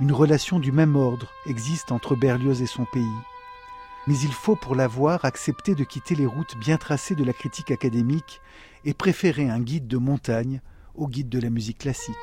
Une 0.00 0.12
relation 0.12 0.58
du 0.58 0.72
même 0.72 0.96
ordre 0.96 1.30
existe 1.44 1.92
entre 1.92 2.16
Berlioz 2.16 2.62
et 2.62 2.66
son 2.66 2.86
pays. 2.86 3.04
Mais 4.06 4.18
il 4.18 4.32
faut 4.32 4.56
pour 4.56 4.74
l'avoir 4.74 5.26
accepter 5.26 5.74
de 5.74 5.84
quitter 5.84 6.14
les 6.14 6.26
routes 6.26 6.56
bien 6.56 6.78
tracées 6.78 7.16
de 7.16 7.24
la 7.24 7.34
critique 7.34 7.70
académique 7.70 8.40
et 8.86 8.94
préférer 8.94 9.50
un 9.50 9.60
guide 9.60 9.88
de 9.88 9.98
montagne 9.98 10.62
au 10.94 11.08
guide 11.08 11.28
de 11.28 11.40
la 11.40 11.50
musique 11.50 11.78
classique. 11.78 12.14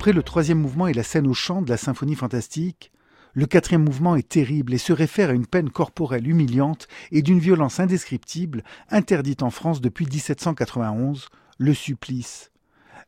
Après 0.00 0.14
le 0.14 0.22
troisième 0.22 0.60
mouvement 0.60 0.86
et 0.86 0.94
la 0.94 1.02
scène 1.02 1.26
au 1.26 1.34
chant 1.34 1.60
de 1.60 1.68
la 1.68 1.76
symphonie 1.76 2.14
fantastique, 2.14 2.90
le 3.34 3.44
quatrième 3.44 3.84
mouvement 3.84 4.16
est 4.16 4.26
terrible 4.26 4.72
et 4.72 4.78
se 4.78 4.94
réfère 4.94 5.28
à 5.28 5.34
une 5.34 5.46
peine 5.46 5.68
corporelle 5.68 6.26
humiliante 6.26 6.88
et 7.12 7.20
d'une 7.20 7.38
violence 7.38 7.80
indescriptible, 7.80 8.64
interdite 8.88 9.42
en 9.42 9.50
France 9.50 9.82
depuis 9.82 10.06
1791, 10.06 11.28
le 11.58 11.74
supplice. 11.74 12.50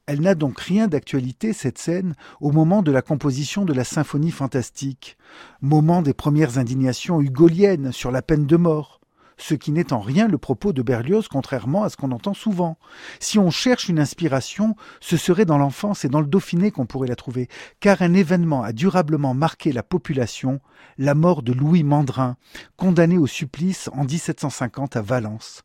Elle 0.05 0.20
n'a 0.20 0.34
donc 0.34 0.61
rien 0.61 0.86
d'actualité, 0.86 1.55
cette 1.55 1.78
scène, 1.78 2.14
au 2.43 2.53
moment 2.53 2.82
de 2.82 2.93
la 2.93 3.01
composition 3.01 3.64
de 3.64 3.72
la 3.72 3.84
symphonie 3.84 4.30
fantastique, 4.30 5.16
moment 5.62 6.03
des 6.03 6.12
premières 6.12 6.59
indignations 6.59 7.22
hugoliennes 7.22 7.90
sur 7.90 8.11
la 8.11 8.20
peine 8.20 8.45
de 8.45 8.57
mort, 8.59 9.01
ce 9.43 9.55
qui 9.55 9.72
n'est 9.72 9.93
en 9.93 10.01
rien 10.01 10.28
le 10.28 10.38
propos 10.38 10.72
de 10.72 10.82
Berlioz, 10.82 11.26
contrairement 11.28 11.82
à 11.82 11.88
ce 11.88 11.97
qu'on 11.97 12.12
entend 12.12 12.32
souvent. 12.32 12.78
Si 13.18 13.38
on 13.38 13.51
cherche 13.51 13.88
une 13.88 13.99
inspiration, 13.99 14.76
ce 15.01 15.16
serait 15.16 15.45
dans 15.45 15.59
l'enfance 15.59 16.05
et 16.05 16.09
dans 16.09 16.20
le 16.20 16.26
Dauphiné 16.26 16.70
qu'on 16.70 16.86
pourrait 16.86 17.09
la 17.09 17.16
trouver, 17.16 17.49
car 17.80 18.03
un 18.03 18.14
événement 18.14 18.62
a 18.62 18.72
durablement 18.72 19.34
marqué 19.34 19.72
la 19.72 19.82
population, 19.82 20.61
la 20.97 21.14
mort 21.14 21.43
de 21.43 21.53
Louis 21.53 21.82
Mandrin, 21.82 22.36
condamné 22.76 23.18
au 23.18 23.26
supplice 23.26 23.90
en 23.93 24.05
1750 24.05 24.97
à 24.97 25.03
Valence. 25.03 25.62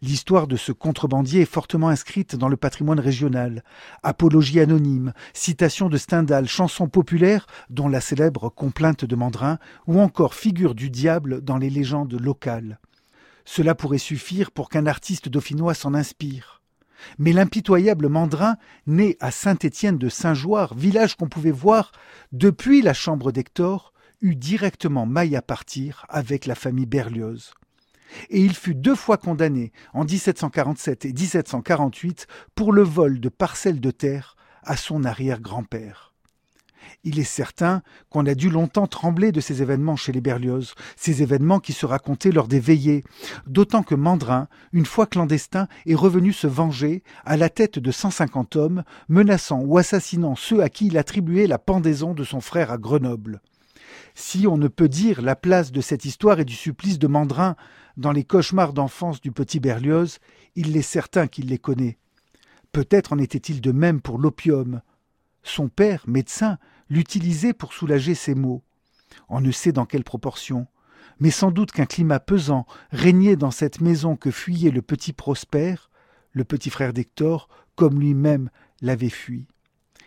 L'histoire 0.00 0.46
de 0.46 0.56
ce 0.56 0.72
contrebandier 0.72 1.42
est 1.42 1.46
fortement 1.50 1.88
inscrite 1.88 2.36
dans 2.36 2.48
le 2.48 2.56
patrimoine 2.56 3.00
régional. 3.00 3.62
Apologie 4.02 4.60
anonyme, 4.60 5.12
citation 5.32 5.88
de 5.88 5.96
Stendhal, 5.96 6.46
chansons 6.46 6.88
populaires, 6.88 7.46
dont 7.70 7.88
la 7.88 8.00
célèbre 8.00 8.48
Complainte 8.48 9.04
de 9.04 9.16
Mandrin, 9.16 9.58
ou 9.86 10.00
encore 10.00 10.34
figure 10.34 10.74
du 10.74 10.90
diable 10.90 11.42
dans 11.42 11.58
les 11.58 11.70
légendes 11.70 12.20
locales. 12.20 12.78
Cela 13.44 13.74
pourrait 13.74 13.98
suffire 13.98 14.50
pour 14.50 14.68
qu'un 14.68 14.86
artiste 14.86 15.28
dauphinois 15.28 15.74
s'en 15.74 15.94
inspire. 15.94 16.62
Mais 17.18 17.32
l'impitoyable 17.32 18.08
Mandrin, 18.08 18.56
né 18.86 19.16
à 19.20 19.30
Saint-Étienne 19.30 19.98
de 19.98 20.08
Saint-Joire, 20.08 20.74
village 20.74 21.16
qu'on 21.16 21.28
pouvait 21.28 21.50
voir 21.50 21.92
depuis 22.32 22.80
la 22.80 22.94
chambre 22.94 23.32
d'Hector, 23.32 23.92
eut 24.22 24.36
directement 24.36 25.04
maille 25.04 25.36
à 25.36 25.42
partir 25.42 26.06
avec 26.08 26.46
la 26.46 26.54
famille 26.54 26.86
Berlioz 26.86 27.52
et 28.30 28.40
il 28.40 28.54
fut 28.54 28.74
deux 28.74 28.94
fois 28.94 29.16
condamné 29.16 29.72
en 29.92 30.04
1747 30.04 31.04
et 31.04 31.12
1748 31.12 32.26
pour 32.54 32.72
le 32.72 32.82
vol 32.82 33.20
de 33.20 33.28
parcelles 33.28 33.80
de 33.80 33.90
terre 33.90 34.36
à 34.62 34.76
son 34.76 35.04
arrière-grand-père. 35.04 36.13
Il 37.04 37.18
est 37.18 37.24
certain 37.24 37.82
qu'on 38.08 38.24
a 38.24 38.34
dû 38.34 38.48
longtemps 38.48 38.86
trembler 38.86 39.30
de 39.30 39.40
ces 39.40 39.60
événements 39.60 39.94
chez 39.94 40.10
les 40.10 40.22
Berlioz, 40.22 40.74
ces 40.96 41.22
événements 41.22 41.60
qui 41.60 41.74
se 41.74 41.84
racontaient 41.84 42.32
lors 42.32 42.48
des 42.48 42.60
veillées, 42.60 43.04
d'autant 43.46 43.82
que 43.82 43.94
Mandrin, 43.94 44.48
une 44.72 44.86
fois 44.86 45.06
clandestin, 45.06 45.68
est 45.84 45.94
revenu 45.94 46.32
se 46.32 46.46
venger 46.46 47.02
à 47.26 47.36
la 47.36 47.50
tête 47.50 47.78
de 47.78 47.90
150 47.90 48.56
hommes, 48.56 48.84
menaçant 49.08 49.60
ou 49.60 49.76
assassinant 49.76 50.34
ceux 50.34 50.62
à 50.62 50.70
qui 50.70 50.86
il 50.86 50.96
attribuait 50.96 51.46
la 51.46 51.58
pendaison 51.58 52.14
de 52.14 52.24
son 52.24 52.40
frère 52.40 52.72
à 52.72 52.78
Grenoble. 52.78 53.42
Si 54.14 54.46
on 54.46 54.56
ne 54.56 54.68
peut 54.68 54.88
dire 54.88 55.20
la 55.20 55.36
place 55.36 55.72
de 55.72 55.80
cette 55.80 56.04
histoire 56.04 56.40
et 56.40 56.44
du 56.44 56.54
supplice 56.54 56.98
de 56.98 57.06
Mandrin 57.06 57.56
dans 57.96 58.12
les 58.12 58.24
cauchemars 58.24 58.72
d'enfance 58.72 59.20
du 59.20 59.30
petit 59.30 59.60
Berlioz, 59.60 60.18
il 60.56 60.76
est 60.76 60.82
certain 60.82 61.26
qu'il 61.26 61.48
les 61.48 61.58
connaît. 61.58 61.98
Peut-être 62.72 63.12
en 63.12 63.18
était-il 63.18 63.60
de 63.60 63.72
même 63.72 64.00
pour 64.00 64.18
l'opium. 64.18 64.80
Son 65.42 65.68
père, 65.68 66.04
médecin, 66.06 66.58
l'utilisait 66.88 67.52
pour 67.52 67.72
soulager 67.72 68.14
ses 68.14 68.34
maux. 68.34 68.62
On 69.28 69.40
ne 69.40 69.50
sait 69.50 69.72
dans 69.72 69.86
quelle 69.86 70.04
proportion, 70.04 70.66
mais 71.20 71.30
sans 71.30 71.50
doute 71.50 71.72
qu'un 71.72 71.86
climat 71.86 72.20
pesant 72.20 72.66
régnait 72.90 73.36
dans 73.36 73.50
cette 73.50 73.80
maison 73.80 74.16
que 74.16 74.30
fuyait 74.30 74.70
le 74.70 74.82
petit 74.82 75.12
Prosper, 75.12 75.76
le 76.32 76.44
petit 76.44 76.70
frère 76.70 76.92
d'Hector, 76.92 77.48
comme 77.76 78.00
lui-même 78.00 78.50
l'avait 78.80 79.08
fui. 79.08 79.46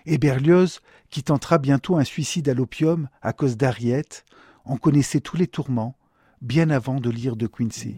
Et 0.05 0.17
Berlioz, 0.17 0.79
qui 1.09 1.23
tentera 1.23 1.57
bientôt 1.57 1.97
un 1.97 2.03
suicide 2.03 2.49
à 2.49 2.53
l'opium 2.53 3.09
à 3.21 3.33
cause 3.33 3.57
d'Ariette, 3.57 4.25
en 4.65 4.77
connaissait 4.77 5.21
tous 5.21 5.37
les 5.37 5.47
tourments, 5.47 5.97
bien 6.41 6.69
avant 6.69 6.99
de 6.99 7.09
lire 7.09 7.35
de 7.35 7.47
Quincy. 7.47 7.97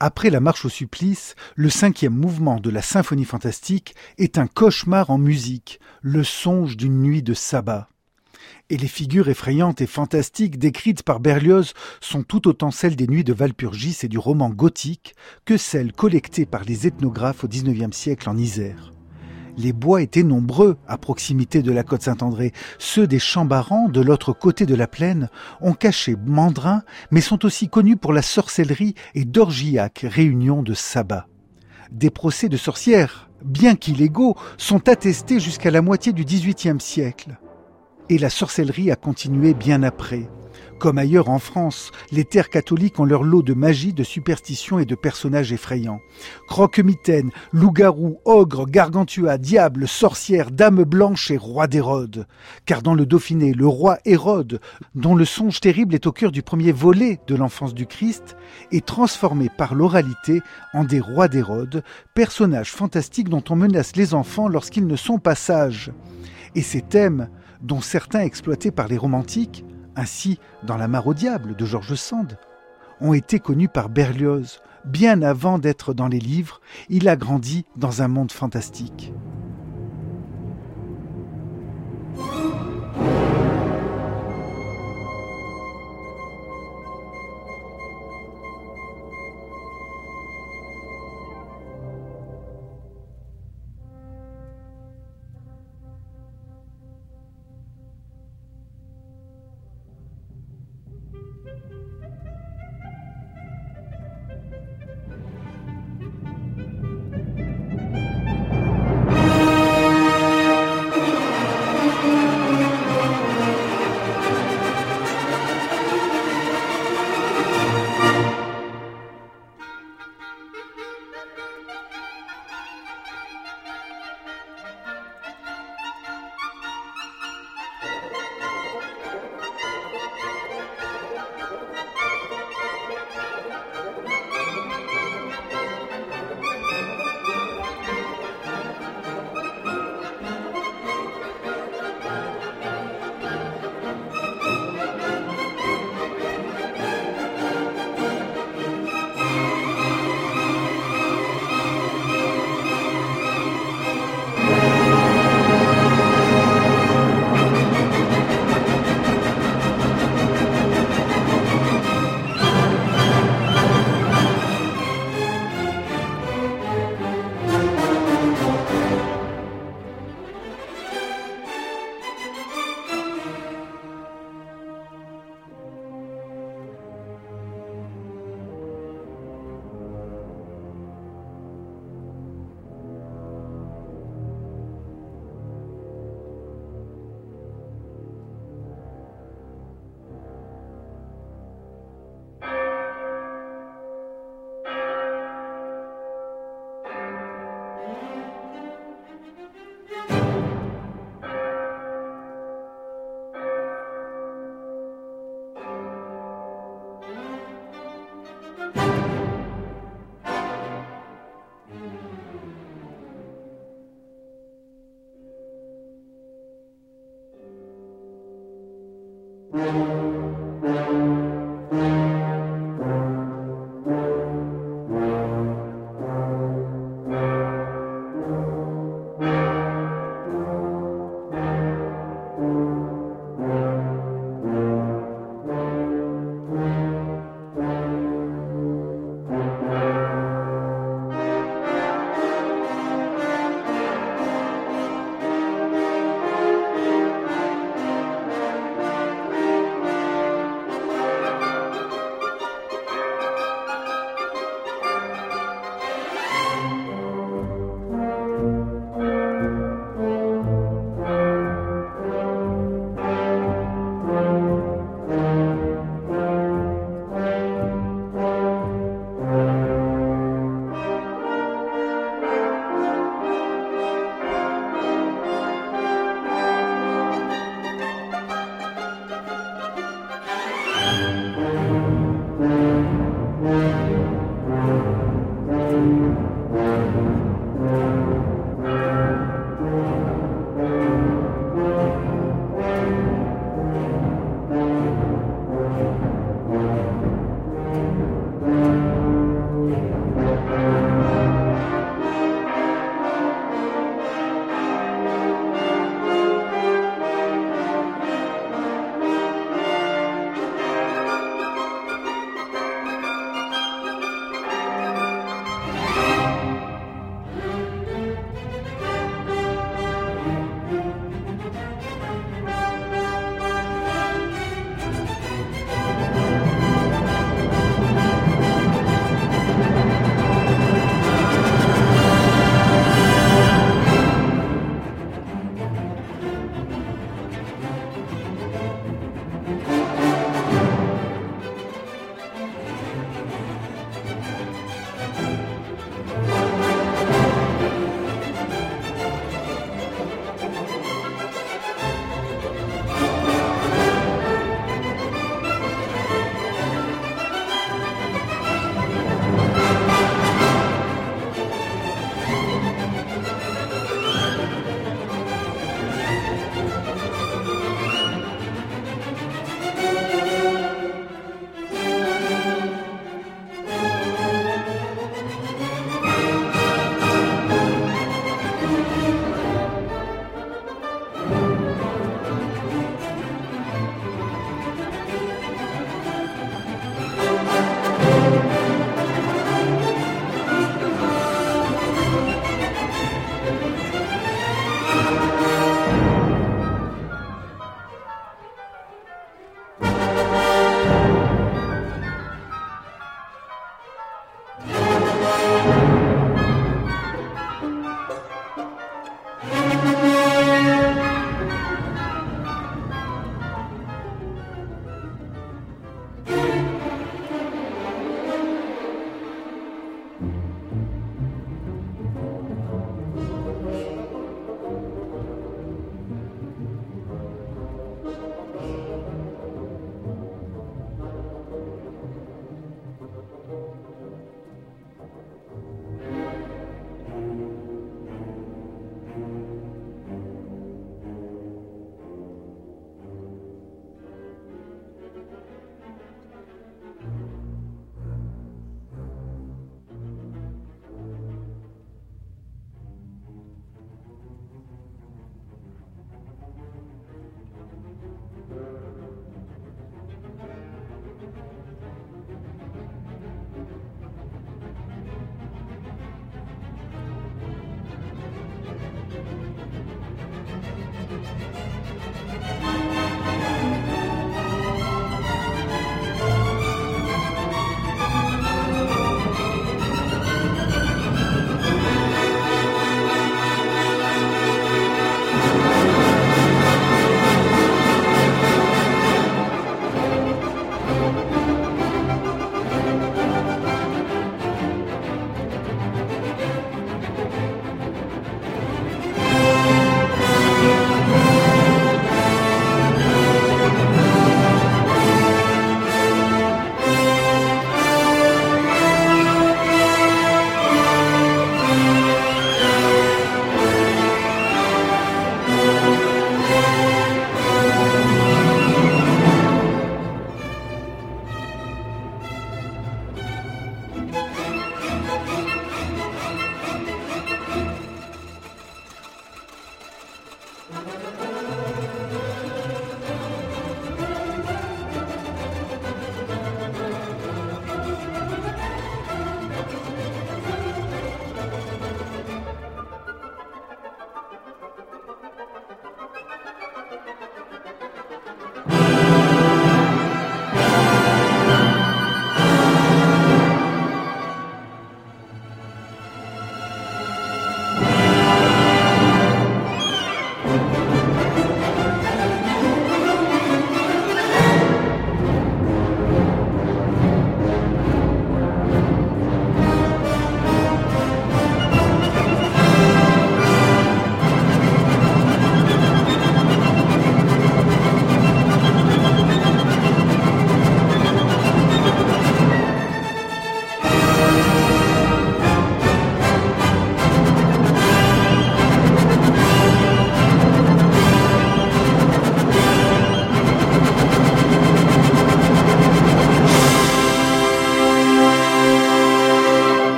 Après 0.00 0.30
la 0.30 0.40
marche 0.40 0.64
au 0.64 0.68
supplice, 0.68 1.34
le 1.56 1.70
cinquième 1.70 2.14
mouvement 2.14 2.60
de 2.60 2.70
la 2.70 2.82
symphonie 2.82 3.24
fantastique 3.24 3.94
est 4.16 4.38
un 4.38 4.46
cauchemar 4.46 5.10
en 5.10 5.18
musique, 5.18 5.80
le 6.02 6.22
songe 6.22 6.76
d'une 6.76 7.02
nuit 7.02 7.22
de 7.22 7.34
sabbat. 7.34 7.88
Et 8.70 8.76
les 8.76 8.88
figures 8.88 9.28
effrayantes 9.28 9.80
et 9.80 9.86
fantastiques 9.86 10.58
décrites 10.58 11.02
par 11.02 11.20
Berlioz 11.20 11.72
sont 12.00 12.22
tout 12.22 12.48
autant 12.48 12.70
celles 12.70 12.96
des 12.96 13.06
nuits 13.06 13.24
de 13.24 13.32
Valpurgis 13.32 13.98
et 14.02 14.08
du 14.08 14.18
roman 14.18 14.50
gothique 14.50 15.14
que 15.44 15.56
celles 15.56 15.92
collectées 15.92 16.46
par 16.46 16.64
les 16.64 16.86
ethnographes 16.86 17.44
au 17.44 17.48
XIXe 17.48 17.96
siècle 17.96 18.28
en 18.28 18.36
Isère 18.36 18.92
les 19.58 19.72
bois 19.72 20.00
étaient 20.00 20.22
nombreux 20.22 20.78
à 20.86 20.96
proximité 20.96 21.62
de 21.62 21.72
la 21.72 21.82
côte 21.82 22.02
Saint-André. 22.02 22.52
Ceux 22.78 23.06
des 23.06 23.18
Chambarans, 23.18 23.88
de 23.88 24.00
l'autre 24.00 24.32
côté 24.32 24.64
de 24.64 24.74
la 24.74 24.86
plaine, 24.86 25.28
ont 25.60 25.74
caché 25.74 26.16
Mandrin, 26.26 26.82
mais 27.10 27.20
sont 27.20 27.44
aussi 27.44 27.68
connus 27.68 27.96
pour 27.96 28.12
la 28.12 28.22
sorcellerie 28.22 28.94
et 29.14 29.24
d'orgiaques 29.24 30.06
réunions 30.08 30.62
de 30.62 30.74
sabbat. 30.74 31.26
Des 31.90 32.10
procès 32.10 32.48
de 32.48 32.56
sorcières, 32.56 33.28
bien 33.44 33.74
qu'illégaux, 33.74 34.36
sont 34.56 34.88
attestés 34.88 35.40
jusqu'à 35.40 35.70
la 35.70 35.82
moitié 35.82 36.12
du 36.12 36.24
XVIIIe 36.24 36.80
siècle. 36.80 37.38
Et 38.08 38.18
la 38.18 38.30
sorcellerie 38.30 38.90
a 38.90 38.96
continué 38.96 39.54
bien 39.54 39.82
après. 39.82 40.28
Comme 40.78 40.98
ailleurs 40.98 41.28
en 41.28 41.40
France, 41.40 41.90
les 42.12 42.24
terres 42.24 42.50
catholiques 42.50 43.00
ont 43.00 43.04
leur 43.04 43.24
lot 43.24 43.42
de 43.42 43.52
magie, 43.52 43.92
de 43.92 44.04
superstitions 44.04 44.78
et 44.78 44.84
de 44.84 44.94
personnages 44.94 45.52
effrayants. 45.52 46.00
Croque-mitaine, 46.46 47.30
loup-garou, 47.52 48.20
ogre, 48.24 48.66
gargantua, 48.66 49.38
diable, 49.38 49.88
sorcière, 49.88 50.52
dame 50.52 50.84
blanche 50.84 51.32
et 51.32 51.36
roi 51.36 51.66
d'Hérode. 51.66 52.28
Car 52.64 52.82
dans 52.82 52.94
le 52.94 53.06
Dauphiné, 53.06 53.54
le 53.54 53.66
roi 53.66 53.98
Hérode, 54.04 54.60
dont 54.94 55.16
le 55.16 55.24
songe 55.24 55.58
terrible 55.58 55.96
est 55.96 56.06
au 56.06 56.12
cœur 56.12 56.30
du 56.30 56.42
premier 56.42 56.70
volet 56.70 57.18
de 57.26 57.34
l'enfance 57.34 57.74
du 57.74 57.86
Christ, 57.86 58.36
est 58.70 58.86
transformé 58.86 59.48
par 59.48 59.74
l'oralité 59.74 60.42
en 60.74 60.84
des 60.84 61.00
rois 61.00 61.26
d'Hérode, 61.26 61.82
personnages 62.14 62.70
fantastiques 62.70 63.28
dont 63.28 63.42
on 63.50 63.56
menace 63.56 63.96
les 63.96 64.14
enfants 64.14 64.46
lorsqu'ils 64.46 64.86
ne 64.86 64.96
sont 64.96 65.18
pas 65.18 65.34
sages. 65.34 65.90
Et 66.54 66.62
ces 66.62 66.82
thèmes, 66.82 67.28
dont 67.62 67.80
certains 67.80 68.20
exploités 68.20 68.70
par 68.70 68.86
les 68.86 68.96
romantiques, 68.96 69.64
ainsi 69.98 70.38
dans 70.62 70.76
La 70.76 70.88
mare 70.88 71.06
au 71.06 71.14
diable 71.14 71.56
de 71.56 71.66
George 71.66 71.94
Sand, 71.94 72.38
ont 73.00 73.12
été 73.12 73.40
connus 73.40 73.68
par 73.68 73.88
Berlioz. 73.88 74.60
Bien 74.84 75.22
avant 75.22 75.58
d'être 75.58 75.92
dans 75.92 76.08
les 76.08 76.20
livres, 76.20 76.60
il 76.88 77.08
a 77.08 77.16
grandi 77.16 77.66
dans 77.76 78.00
un 78.00 78.08
monde 78.08 78.32
fantastique. 78.32 79.12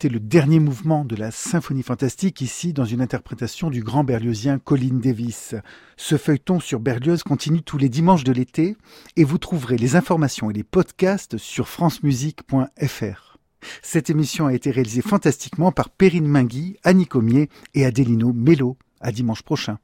Écouter 0.00 0.14
le 0.14 0.20
dernier 0.20 0.60
mouvement 0.60 1.04
de 1.04 1.14
la 1.14 1.30
symphonie 1.30 1.82
fantastique 1.82 2.40
ici 2.40 2.72
dans 2.72 2.86
une 2.86 3.02
interprétation 3.02 3.68
du 3.68 3.82
grand 3.82 4.02
berliozien 4.02 4.58
Colin 4.58 4.94
Davis. 4.94 5.54
Ce 5.98 6.16
feuilleton 6.16 6.58
sur 6.58 6.80
Berlioz 6.80 7.22
continue 7.22 7.60
tous 7.60 7.76
les 7.76 7.90
dimanches 7.90 8.24
de 8.24 8.32
l'été 8.32 8.78
et 9.16 9.24
vous 9.24 9.36
trouverez 9.36 9.76
les 9.76 9.96
informations 9.96 10.50
et 10.50 10.54
les 10.54 10.64
podcasts 10.64 11.36
sur 11.36 11.68
francemusique.fr. 11.68 13.36
Cette 13.82 14.08
émission 14.08 14.46
a 14.46 14.54
été 14.54 14.70
réalisée 14.70 15.02
fantastiquement 15.02 15.70
par 15.70 15.90
Perrine 15.90 16.26
Mingui, 16.26 16.78
Annie 16.82 17.06
Comier 17.06 17.50
et 17.74 17.84
Adelino 17.84 18.32
Mello. 18.32 18.78
À 19.02 19.12
dimanche 19.12 19.42
prochain. 19.42 19.76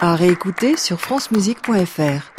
À 0.00 0.16
réécouter 0.16 0.76
sur 0.76 1.00
francemusique.fr. 1.00 2.32